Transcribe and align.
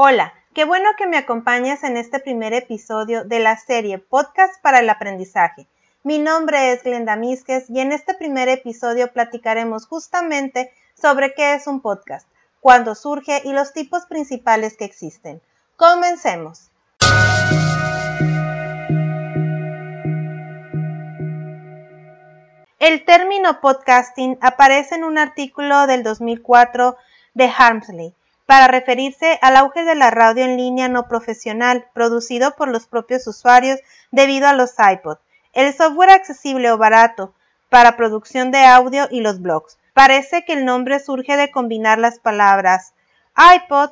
Hola, 0.00 0.32
qué 0.54 0.64
bueno 0.64 0.90
que 0.96 1.08
me 1.08 1.16
acompañes 1.16 1.82
en 1.82 1.96
este 1.96 2.20
primer 2.20 2.54
episodio 2.54 3.24
de 3.24 3.40
la 3.40 3.56
serie 3.56 3.98
Podcast 3.98 4.62
para 4.62 4.78
el 4.78 4.88
Aprendizaje. 4.88 5.66
Mi 6.04 6.20
nombre 6.20 6.70
es 6.70 6.84
Glenda 6.84 7.16
Misques 7.16 7.68
y 7.68 7.80
en 7.80 7.90
este 7.90 8.14
primer 8.14 8.48
episodio 8.48 9.12
platicaremos 9.12 9.88
justamente 9.88 10.72
sobre 10.94 11.34
qué 11.34 11.54
es 11.54 11.66
un 11.66 11.80
podcast, 11.80 12.28
cuándo 12.60 12.94
surge 12.94 13.42
y 13.44 13.52
los 13.52 13.72
tipos 13.72 14.06
principales 14.06 14.76
que 14.76 14.84
existen. 14.84 15.42
Comencemos. 15.74 16.70
El 22.78 23.04
término 23.04 23.60
podcasting 23.60 24.38
aparece 24.42 24.94
en 24.94 25.02
un 25.02 25.18
artículo 25.18 25.88
del 25.88 26.04
2004 26.04 26.96
de 27.34 27.50
Harmsley 27.58 28.14
para 28.48 28.66
referirse 28.66 29.38
al 29.42 29.58
auge 29.58 29.84
de 29.84 29.94
la 29.94 30.10
radio 30.10 30.42
en 30.42 30.56
línea 30.56 30.88
no 30.88 31.06
profesional 31.06 31.84
producido 31.92 32.56
por 32.56 32.68
los 32.68 32.86
propios 32.86 33.26
usuarios 33.26 33.78
debido 34.10 34.48
a 34.48 34.54
los 34.54 34.72
iPod, 34.78 35.18
el 35.52 35.74
software 35.74 36.08
accesible 36.08 36.70
o 36.70 36.78
barato 36.78 37.34
para 37.68 37.98
producción 37.98 38.50
de 38.50 38.64
audio 38.64 39.06
y 39.10 39.20
los 39.20 39.42
blogs. 39.42 39.76
Parece 39.92 40.46
que 40.46 40.54
el 40.54 40.64
nombre 40.64 40.98
surge 40.98 41.36
de 41.36 41.50
combinar 41.50 41.98
las 41.98 42.20
palabras 42.20 42.94
iPod 43.36 43.90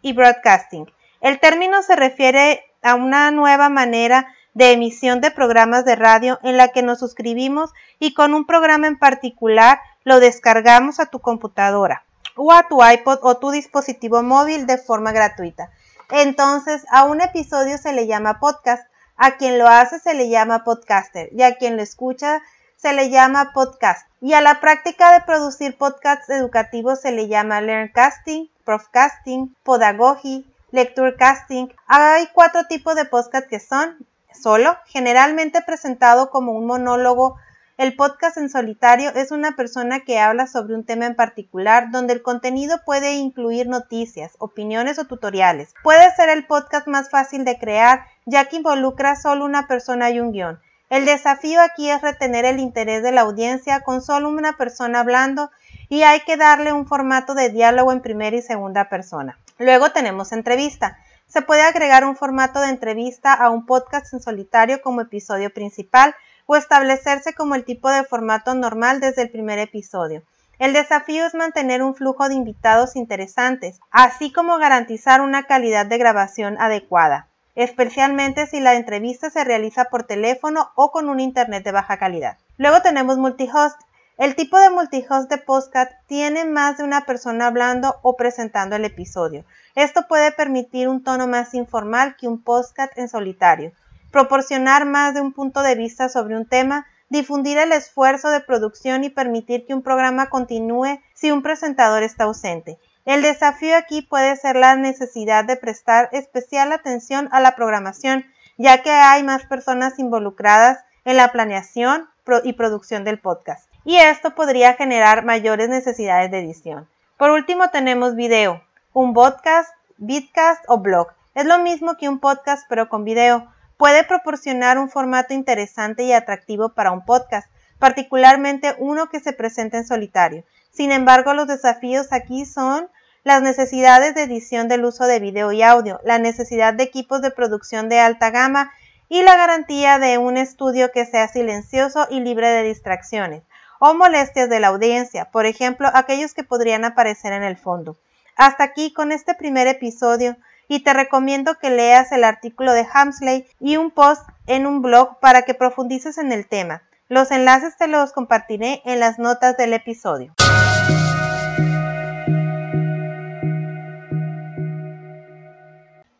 y 0.00 0.14
broadcasting. 0.14 0.90
El 1.20 1.38
término 1.38 1.82
se 1.82 1.96
refiere 1.96 2.64
a 2.80 2.94
una 2.94 3.30
nueva 3.30 3.68
manera 3.68 4.34
de 4.54 4.72
emisión 4.72 5.20
de 5.20 5.30
programas 5.30 5.84
de 5.84 5.96
radio 5.96 6.38
en 6.42 6.56
la 6.56 6.68
que 6.68 6.80
nos 6.80 6.98
suscribimos 6.98 7.74
y 7.98 8.14
con 8.14 8.32
un 8.32 8.46
programa 8.46 8.86
en 8.86 8.98
particular 8.98 9.80
lo 10.02 10.18
descargamos 10.18 10.98
a 10.98 11.10
tu 11.10 11.20
computadora 11.20 12.05
o 12.36 12.52
a 12.52 12.68
tu 12.68 12.84
iPod 12.84 13.18
o 13.22 13.38
tu 13.38 13.50
dispositivo 13.50 14.22
móvil 14.22 14.66
de 14.66 14.78
forma 14.78 15.12
gratuita. 15.12 15.70
Entonces, 16.10 16.84
a 16.90 17.04
un 17.04 17.20
episodio 17.20 17.78
se 17.78 17.92
le 17.92 18.06
llama 18.06 18.38
podcast, 18.38 18.86
a 19.16 19.36
quien 19.36 19.58
lo 19.58 19.66
hace 19.66 19.98
se 19.98 20.14
le 20.14 20.28
llama 20.28 20.62
podcaster 20.62 21.28
y 21.32 21.42
a 21.42 21.56
quien 21.56 21.76
lo 21.76 21.82
escucha 21.82 22.42
se 22.76 22.92
le 22.92 23.10
llama 23.10 23.52
podcast. 23.54 24.06
Y 24.20 24.34
a 24.34 24.40
la 24.40 24.60
práctica 24.60 25.12
de 25.12 25.24
producir 25.24 25.76
podcasts 25.76 26.28
educativos 26.30 27.00
se 27.00 27.10
le 27.10 27.26
llama 27.26 27.60
learncasting, 27.60 28.50
profcasting, 28.64 29.56
podagogy, 29.62 30.46
lecturecasting. 30.70 31.74
Hay 31.86 32.28
cuatro 32.34 32.66
tipos 32.68 32.94
de 32.94 33.06
podcast 33.06 33.48
que 33.48 33.60
son 33.60 33.96
solo, 34.32 34.76
generalmente 34.86 35.62
presentado 35.62 36.30
como 36.30 36.52
un 36.52 36.66
monólogo 36.66 37.36
el 37.78 37.94
podcast 37.94 38.38
en 38.38 38.48
solitario 38.48 39.10
es 39.14 39.30
una 39.30 39.52
persona 39.52 40.00
que 40.00 40.18
habla 40.18 40.46
sobre 40.46 40.74
un 40.74 40.84
tema 40.84 41.04
en 41.04 41.14
particular 41.14 41.90
donde 41.90 42.14
el 42.14 42.22
contenido 42.22 42.80
puede 42.86 43.16
incluir 43.16 43.68
noticias, 43.68 44.32
opiniones 44.38 44.98
o 44.98 45.04
tutoriales. 45.04 45.74
Puede 45.82 46.10
ser 46.14 46.30
el 46.30 46.46
podcast 46.46 46.88
más 46.88 47.10
fácil 47.10 47.44
de 47.44 47.58
crear 47.58 48.06
ya 48.24 48.46
que 48.46 48.56
involucra 48.56 49.14
solo 49.14 49.44
una 49.44 49.66
persona 49.66 50.10
y 50.10 50.20
un 50.20 50.32
guion. 50.32 50.58
El 50.88 51.04
desafío 51.04 51.60
aquí 51.60 51.90
es 51.90 52.00
retener 52.00 52.46
el 52.46 52.60
interés 52.60 53.02
de 53.02 53.12
la 53.12 53.22
audiencia 53.22 53.80
con 53.80 54.00
solo 54.00 54.30
una 54.30 54.56
persona 54.56 55.00
hablando 55.00 55.50
y 55.90 56.02
hay 56.02 56.20
que 56.20 56.38
darle 56.38 56.72
un 56.72 56.86
formato 56.86 57.34
de 57.34 57.50
diálogo 57.50 57.92
en 57.92 58.00
primera 58.00 58.36
y 58.36 58.42
segunda 58.42 58.88
persona. 58.88 59.38
Luego 59.58 59.90
tenemos 59.90 60.32
entrevista. 60.32 60.96
Se 61.26 61.42
puede 61.42 61.62
agregar 61.62 62.04
un 62.04 62.16
formato 62.16 62.60
de 62.60 62.68
entrevista 62.68 63.34
a 63.34 63.50
un 63.50 63.66
podcast 63.66 64.14
en 64.14 64.22
solitario 64.22 64.80
como 64.80 65.02
episodio 65.02 65.52
principal 65.52 66.14
o 66.46 66.56
establecerse 66.56 67.34
como 67.34 67.54
el 67.54 67.64
tipo 67.64 67.90
de 67.90 68.04
formato 68.04 68.54
normal 68.54 69.00
desde 69.00 69.22
el 69.22 69.30
primer 69.30 69.58
episodio. 69.58 70.22
El 70.58 70.72
desafío 70.72 71.26
es 71.26 71.34
mantener 71.34 71.82
un 71.82 71.94
flujo 71.94 72.28
de 72.28 72.34
invitados 72.34 72.96
interesantes, 72.96 73.78
así 73.90 74.32
como 74.32 74.56
garantizar 74.56 75.20
una 75.20 75.42
calidad 75.42 75.84
de 75.84 75.98
grabación 75.98 76.56
adecuada, 76.58 77.28
especialmente 77.56 78.46
si 78.46 78.60
la 78.60 78.74
entrevista 78.74 79.28
se 79.28 79.44
realiza 79.44 79.86
por 79.86 80.04
teléfono 80.04 80.70
o 80.74 80.92
con 80.92 81.10
un 81.10 81.20
internet 81.20 81.62
de 81.62 81.72
baja 81.72 81.98
calidad. 81.98 82.38
Luego 82.56 82.80
tenemos 82.80 83.18
multihost. 83.18 83.78
El 84.16 84.34
tipo 84.34 84.58
de 84.58 84.70
multihost 84.70 85.28
de 85.28 85.36
podcast 85.36 85.92
tiene 86.06 86.46
más 86.46 86.78
de 86.78 86.84
una 86.84 87.04
persona 87.04 87.48
hablando 87.48 87.96
o 88.00 88.16
presentando 88.16 88.76
el 88.76 88.86
episodio. 88.86 89.44
Esto 89.74 90.06
puede 90.08 90.32
permitir 90.32 90.88
un 90.88 91.04
tono 91.04 91.26
más 91.26 91.52
informal 91.52 92.16
que 92.16 92.28
un 92.28 92.42
podcast 92.42 92.96
en 92.96 93.10
solitario 93.10 93.72
proporcionar 94.16 94.86
más 94.86 95.12
de 95.12 95.20
un 95.20 95.34
punto 95.34 95.60
de 95.60 95.74
vista 95.74 96.08
sobre 96.08 96.38
un 96.38 96.46
tema, 96.46 96.86
difundir 97.10 97.58
el 97.58 97.70
esfuerzo 97.70 98.30
de 98.30 98.40
producción 98.40 99.04
y 99.04 99.10
permitir 99.10 99.66
que 99.66 99.74
un 99.74 99.82
programa 99.82 100.30
continúe 100.30 101.02
si 101.12 101.30
un 101.30 101.42
presentador 101.42 102.02
está 102.02 102.24
ausente. 102.24 102.78
El 103.04 103.20
desafío 103.20 103.76
aquí 103.76 104.00
puede 104.00 104.34
ser 104.36 104.56
la 104.56 104.74
necesidad 104.74 105.44
de 105.44 105.56
prestar 105.56 106.08
especial 106.12 106.72
atención 106.72 107.28
a 107.30 107.40
la 107.40 107.56
programación, 107.56 108.24
ya 108.56 108.82
que 108.82 108.90
hay 108.90 109.22
más 109.22 109.44
personas 109.44 109.98
involucradas 109.98 110.78
en 111.04 111.18
la 111.18 111.30
planeación 111.30 112.08
y 112.42 112.54
producción 112.54 113.04
del 113.04 113.20
podcast. 113.20 113.68
Y 113.84 113.96
esto 113.96 114.34
podría 114.34 114.72
generar 114.72 115.26
mayores 115.26 115.68
necesidades 115.68 116.30
de 116.30 116.38
edición. 116.38 116.88
Por 117.18 117.32
último 117.32 117.68
tenemos 117.68 118.16
video, 118.16 118.62
un 118.94 119.12
podcast, 119.12 119.74
vidcast 119.98 120.64
o 120.68 120.78
blog. 120.78 121.08
Es 121.34 121.44
lo 121.44 121.58
mismo 121.58 121.98
que 121.98 122.08
un 122.08 122.18
podcast 122.18 122.64
pero 122.70 122.88
con 122.88 123.04
video 123.04 123.54
puede 123.76 124.04
proporcionar 124.04 124.78
un 124.78 124.88
formato 124.88 125.34
interesante 125.34 126.04
y 126.04 126.12
atractivo 126.12 126.70
para 126.70 126.92
un 126.92 127.04
podcast, 127.04 127.50
particularmente 127.78 128.74
uno 128.78 129.08
que 129.08 129.20
se 129.20 129.32
presenta 129.32 129.78
en 129.78 129.86
solitario. 129.86 130.44
Sin 130.70 130.92
embargo, 130.92 131.34
los 131.34 131.46
desafíos 131.46 132.12
aquí 132.12 132.44
son 132.44 132.88
las 133.24 133.42
necesidades 133.42 134.14
de 134.14 134.22
edición 134.22 134.68
del 134.68 134.84
uso 134.84 135.04
de 135.06 135.18
video 135.18 135.50
y 135.52 135.62
audio, 135.62 136.00
la 136.04 136.18
necesidad 136.18 136.74
de 136.74 136.84
equipos 136.84 137.22
de 137.22 137.30
producción 137.30 137.88
de 137.88 137.98
alta 137.98 138.30
gama 138.30 138.72
y 139.08 139.22
la 139.22 139.36
garantía 139.36 139.98
de 139.98 140.18
un 140.18 140.36
estudio 140.36 140.90
que 140.92 141.06
sea 141.06 141.28
silencioso 141.28 142.06
y 142.10 142.20
libre 142.20 142.48
de 142.48 142.62
distracciones 142.62 143.42
o 143.78 143.94
molestias 143.94 144.48
de 144.48 144.60
la 144.60 144.68
audiencia, 144.68 145.26
por 145.26 145.46
ejemplo, 145.46 145.88
aquellos 145.92 146.34
que 146.34 146.44
podrían 146.44 146.84
aparecer 146.84 147.32
en 147.32 147.42
el 147.42 147.56
fondo. 147.56 147.98
Hasta 148.36 148.64
aquí 148.64 148.92
con 148.92 149.12
este 149.12 149.34
primer 149.34 149.66
episodio 149.66 150.36
y 150.68 150.80
te 150.80 150.92
recomiendo 150.92 151.56
que 151.56 151.70
leas 151.70 152.12
el 152.12 152.24
artículo 152.24 152.72
de 152.72 152.86
Hamsley 152.92 153.46
y 153.60 153.76
un 153.76 153.90
post 153.90 154.28
en 154.46 154.66
un 154.66 154.82
blog 154.82 155.18
para 155.20 155.42
que 155.42 155.54
profundices 155.54 156.18
en 156.18 156.32
el 156.32 156.46
tema. 156.46 156.82
Los 157.08 157.30
enlaces 157.30 157.76
te 157.76 157.86
los 157.86 158.12
compartiré 158.12 158.82
en 158.84 158.98
las 158.98 159.18
notas 159.18 159.56
del 159.56 159.72
episodio. 159.72 160.34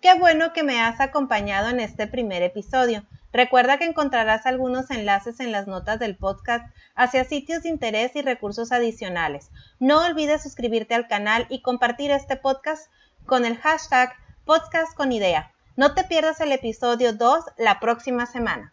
Qué 0.00 0.14
bueno 0.14 0.52
que 0.52 0.62
me 0.62 0.80
has 0.80 1.00
acompañado 1.00 1.68
en 1.68 1.80
este 1.80 2.06
primer 2.06 2.44
episodio. 2.44 3.02
Recuerda 3.32 3.76
que 3.76 3.84
encontrarás 3.84 4.46
algunos 4.46 4.90
enlaces 4.92 5.40
en 5.40 5.50
las 5.50 5.66
notas 5.66 5.98
del 5.98 6.16
podcast 6.16 6.64
hacia 6.94 7.24
sitios 7.24 7.64
de 7.64 7.70
interés 7.70 8.14
y 8.14 8.22
recursos 8.22 8.70
adicionales. 8.70 9.50
No 9.80 10.06
olvides 10.06 10.44
suscribirte 10.44 10.94
al 10.94 11.08
canal 11.08 11.46
y 11.50 11.60
compartir 11.60 12.12
este 12.12 12.36
podcast 12.36 12.88
con 13.26 13.44
el 13.44 13.58
hashtag 13.58 14.14
Podcast 14.46 14.94
con 14.94 15.10
Idea. 15.10 15.50
No 15.74 15.94
te 15.94 16.04
pierdas 16.04 16.40
el 16.40 16.52
episodio 16.52 17.12
2 17.12 17.44
la 17.58 17.80
próxima 17.80 18.26
semana. 18.26 18.72